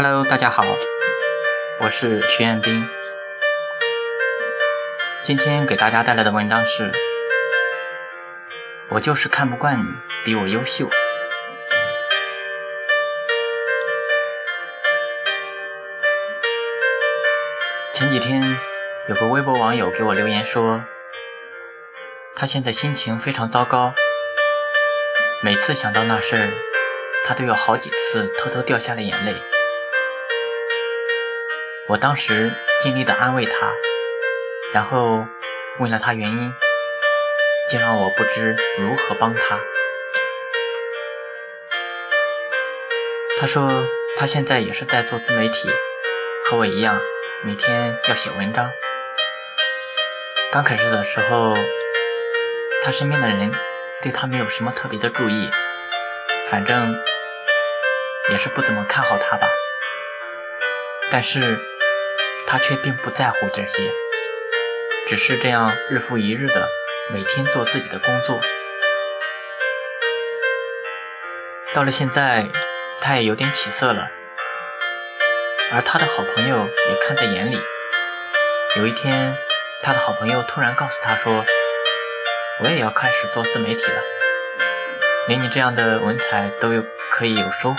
[0.00, 0.62] Hello，大家好，
[1.80, 2.88] 我是徐彦斌。
[5.24, 6.92] 今天给大家带来的文章是：
[8.90, 9.86] 我就是看不惯你
[10.24, 10.88] 比我优秀。
[17.92, 18.56] 前几天
[19.08, 20.84] 有个微博网友给我留言说，
[22.36, 23.92] 他现在心情非常糟糕，
[25.42, 26.50] 每次想到那事儿，
[27.26, 29.34] 他都有好几次偷偷掉下了眼泪。
[31.88, 32.52] 我当时
[32.82, 33.72] 尽力的安慰他，
[34.74, 35.26] 然后
[35.78, 36.52] 问了他原因，
[37.66, 39.58] 竟让我不知如何帮他。
[43.40, 43.86] 他说
[44.18, 45.70] 他现在也是在做自媒体，
[46.44, 47.00] 和我一样，
[47.42, 48.70] 每天要写文章。
[50.52, 51.56] 刚开始的时候，
[52.82, 53.50] 他身边的人
[54.02, 55.50] 对他没有什么特别的注意，
[56.50, 56.94] 反正
[58.28, 59.48] 也是不怎么看好他吧。
[61.10, 61.58] 但是。
[62.50, 63.92] 他却并不在乎这些，
[65.06, 66.66] 只是这样日复一日的
[67.12, 68.40] 每天做自己的工作。
[71.74, 72.46] 到了现在，
[73.02, 74.10] 他也有点起色了，
[75.72, 77.60] 而他的好朋友也看在眼里。
[78.76, 79.36] 有一天，
[79.82, 81.44] 他的好朋友突然告诉他说
[82.64, 84.02] ：“我也要开始做自媒体了，
[85.28, 87.78] 连你这样的文采都有可以有收获，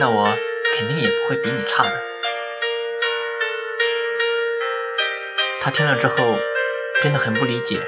[0.00, 0.36] 那我
[0.74, 1.92] 肯定也不会比你差的。”
[5.68, 6.38] 他听了之后，
[7.02, 7.86] 真的很不理解，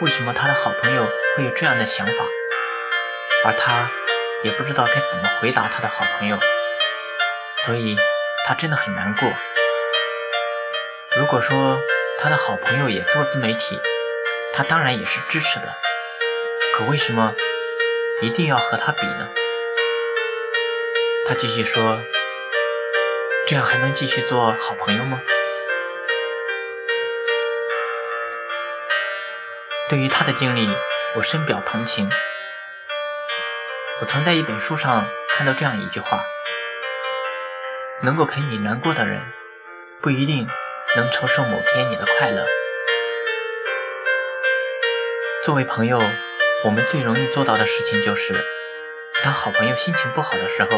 [0.00, 2.12] 为什么他的好朋友会有这样的想法，
[3.44, 3.90] 而他
[4.42, 6.38] 也不知道该怎么回答他的好朋友，
[7.66, 7.94] 所以
[8.46, 9.30] 他真的很难过。
[11.18, 11.78] 如果说
[12.16, 13.78] 他的好朋友也做自媒体，
[14.54, 15.76] 他当然也是支持的，
[16.72, 17.34] 可为什么
[18.22, 19.28] 一定要和他比呢？
[21.26, 22.02] 他继续说
[23.46, 25.20] ：“这样还能继续做好朋友吗？”
[29.90, 30.68] 对于他的经历，
[31.16, 32.08] 我深表同情。
[34.00, 36.22] 我曾在一本书上看到这样一句话：
[38.00, 39.20] 能够陪你难过的人，
[40.00, 40.48] 不一定
[40.94, 42.46] 能承受某天你的快乐。
[45.42, 46.00] 作为朋友，
[46.64, 48.44] 我们最容易做到的事情就是，
[49.24, 50.68] 当好朋友心情不好的时候，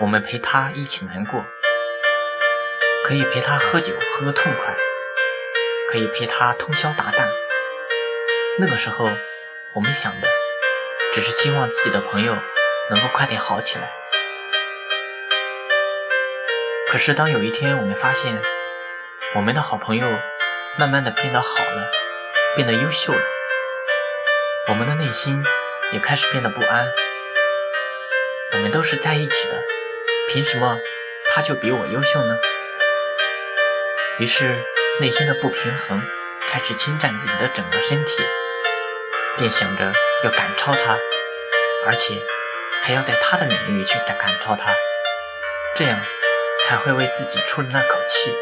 [0.00, 1.46] 我们陪他一起难过，
[3.06, 4.76] 可以陪他喝酒喝个痛快，
[5.88, 7.43] 可以陪他通宵达旦。
[8.56, 9.10] 那个时候，
[9.72, 10.28] 我们想的
[11.12, 12.36] 只是希望自己的朋友
[12.88, 13.92] 能够快点好起来。
[16.86, 18.40] 可是，当有一天我们发现
[19.34, 20.06] 我们的好朋友
[20.78, 21.90] 慢慢的变得好了，
[22.54, 23.22] 变得优秀了，
[24.68, 25.44] 我们的内心
[25.90, 26.86] 也开始变得不安。
[28.52, 29.60] 我们都是在一起的，
[30.28, 30.78] 凭什么
[31.34, 32.38] 他就比我优秀呢？
[34.20, 34.62] 于是，
[35.00, 36.00] 内心的不平衡
[36.46, 38.22] 开始侵占自己的整个身体。
[39.36, 40.96] 便想着要赶超他，
[41.86, 42.22] 而且
[42.82, 44.72] 还要在他的领域去赶超他，
[45.74, 45.98] 这样
[46.62, 48.32] 才会为自己出了那口气。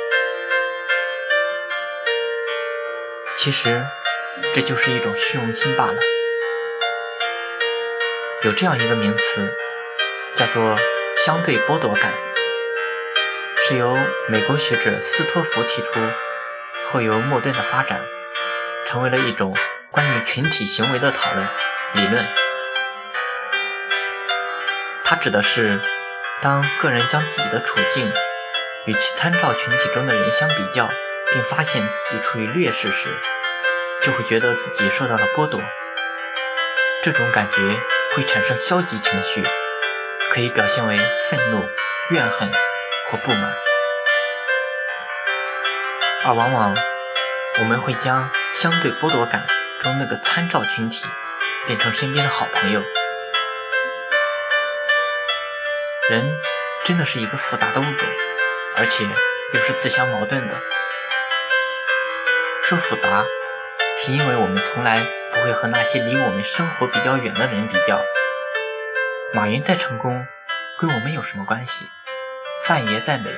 [3.37, 3.85] 其实
[4.53, 5.99] 这就是一种虚荣心罢了。
[8.43, 9.57] 有这样一个名词，
[10.35, 10.79] 叫做
[11.25, 12.13] 相对剥夺感，
[13.65, 13.97] 是由
[14.29, 15.95] 美国学者斯托弗提出，
[16.85, 18.05] 后由莫顿的发展，
[18.85, 19.57] 成为了一种。
[19.93, 21.47] 关于群体行为的讨论
[21.93, 22.27] 理论，
[25.05, 25.83] 它指的是
[26.41, 28.11] 当个人将自己的处境
[28.87, 30.91] 与其参照群体中的人相比较，
[31.31, 33.15] 并发现自己处于劣势时，
[34.01, 35.61] 就会觉得自己受到了剥夺。
[37.03, 37.59] 这种感觉
[38.17, 39.45] 会产生消极情绪，
[40.31, 40.97] 可以表现为
[41.29, 41.69] 愤怒、
[42.09, 42.51] 怨恨
[43.11, 43.55] 或不满，
[46.25, 46.75] 而往往
[47.59, 49.45] 我们会将相对剥夺感。
[49.83, 51.05] 中那个参照群体
[51.67, 52.81] 变成身边的好朋友，
[56.09, 56.39] 人
[56.85, 58.09] 真的是一个复杂的物种，
[58.77, 59.05] 而且
[59.53, 60.57] 又是自相矛盾的。
[62.63, 63.25] 说复杂，
[63.99, 68.01] 是因为我们从来不会和那些离我们生活比较远的人比较。
[69.35, 70.29] 马云再成功，
[70.79, 71.89] 跟我们有什么关系？
[72.63, 73.37] 范爷再美，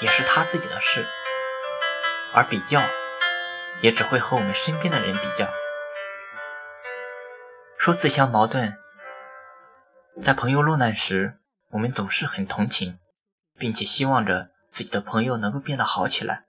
[0.00, 1.04] 也是他自己的事。
[2.32, 2.82] 而比较，
[3.82, 5.52] 也只会和我们身边的人比较。
[7.84, 8.78] 说自相矛盾，
[10.22, 11.34] 在朋友落难时，
[11.70, 12.98] 我们总是很同情，
[13.58, 16.44] 并且希望着自己的朋友能够变得好起来。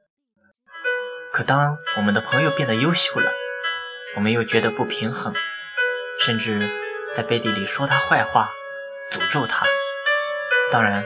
[1.33, 3.33] 可当我们的朋友变得优秀了，
[4.15, 5.33] 我们又觉得不平衡，
[6.21, 6.71] 甚至
[7.13, 8.49] 在背地里说他坏话，
[9.11, 9.65] 诅咒他。
[10.71, 11.03] 当然，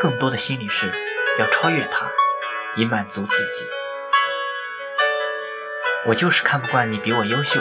[0.00, 0.92] 更多的心理是
[1.40, 2.08] 要超越他，
[2.76, 3.66] 以满足自己。
[6.06, 7.60] 我就是看不惯你比我优秀，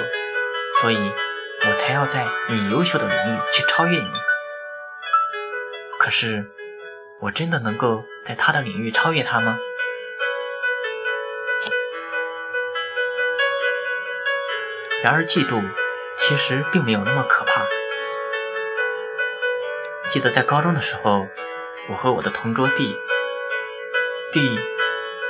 [0.82, 1.12] 所以
[1.68, 4.12] 我才要在你优秀的领域去超越你。
[6.00, 6.50] 可是，
[7.20, 9.60] 我真的能够在他的领域超越他吗？
[15.04, 15.64] 然而，嫉妒
[16.18, 17.66] 其实并没有那么可怕。
[20.10, 21.28] 记得在高中的时候，
[21.90, 24.60] 我和我的同桌 D，D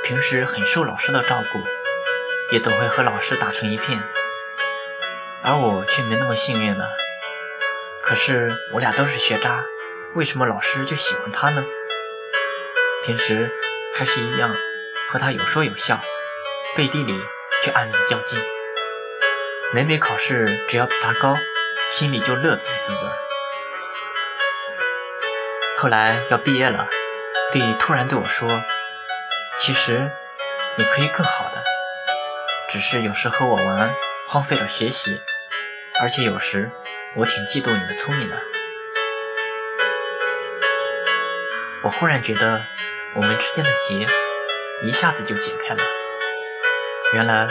[0.02, 1.58] 平时很受老师的照顾，
[2.50, 4.02] 也总会和老师打成一片，
[5.42, 6.84] 而我却没那么幸运呢。
[8.02, 9.64] 可是我俩都是学渣，
[10.14, 11.64] 为什么老师就喜欢他呢？
[13.04, 13.50] 平时
[13.94, 14.56] 还是一样
[15.08, 16.00] 和他有说有笑，
[16.76, 17.14] 背地里
[17.62, 18.40] 却暗自较劲。
[19.72, 21.36] 每每考试只要比他高，
[21.90, 23.18] 心里就乐滋滋的。
[25.78, 26.88] 后来要毕业了，
[27.52, 28.62] 弟突然对我说
[29.58, 30.12] ：“其实
[30.76, 31.64] 你可以更好的，
[32.68, 33.94] 只是有时和我玩，
[34.28, 35.20] 荒废了学习，
[36.02, 36.68] 而且有时
[37.14, 38.42] 我挺嫉妒你的聪明的。”
[41.84, 42.64] 我忽然觉得
[43.14, 44.08] 我们之间的结
[44.82, 45.82] 一下子就解开了。
[47.12, 47.48] 原来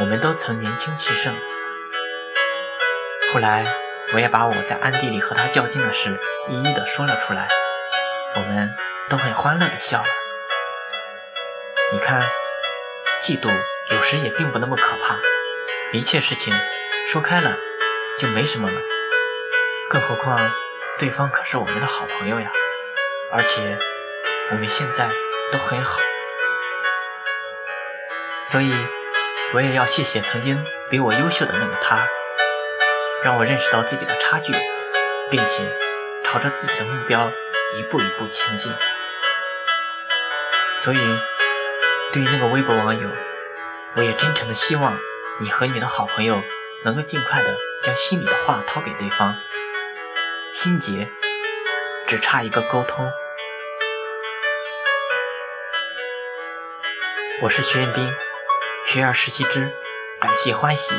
[0.00, 1.34] 我们都曾年轻气盛。
[3.32, 3.64] 后来
[4.12, 7.48] 我也把我在暗地里和他较劲的事一一的说了出来。
[8.36, 8.74] 我们
[9.08, 10.08] 都很欢乐的笑了。
[11.94, 12.22] 你看，
[13.22, 13.50] 嫉妒
[13.90, 15.18] 有时也并不那么可怕，
[15.92, 16.54] 一切事情
[17.06, 17.58] 说开了
[18.18, 18.80] 就没什么了。
[19.88, 20.50] 更何况，
[20.98, 22.52] 对方可是我们的好朋友呀，
[23.32, 23.78] 而且
[24.50, 25.08] 我们现在
[25.50, 26.00] 都很好。
[28.44, 28.72] 所以，
[29.54, 32.06] 我也要谢谢曾经比我优秀的那个他，
[33.22, 34.52] 让我认识到自己的差距，
[35.30, 35.62] 并且
[36.24, 37.32] 朝着自己的目标。
[37.76, 38.72] 一步一步前进，
[40.78, 40.98] 所以
[42.14, 43.10] 对于那个微博网友，
[43.94, 44.98] 我也真诚的希望
[45.38, 46.42] 你和你的好朋友
[46.82, 47.54] 能够尽快的
[47.88, 49.34] 将心里的话掏给对方，
[50.52, 51.10] 心结
[52.06, 53.10] 只差一个沟通。
[57.40, 58.14] 我是徐彦斌，
[58.84, 59.72] 学而时习之，
[60.20, 60.94] 感谢欢喜。